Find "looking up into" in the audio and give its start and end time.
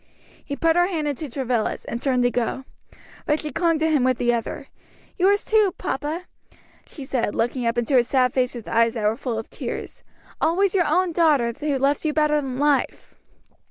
7.35-7.95